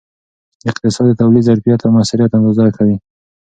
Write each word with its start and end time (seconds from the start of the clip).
اقتصاد 0.71 1.05
د 1.09 1.19
تولید 1.21 1.43
ظرفیت 1.49 1.79
او 1.83 1.89
موثریت 1.95 2.31
اندازه 2.37 2.63
کوي. 2.77 2.95